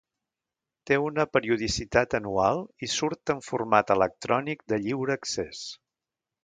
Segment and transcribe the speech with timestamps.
[0.89, 5.67] Té una periodicitat anual i surt en format electrònic de lliure accés.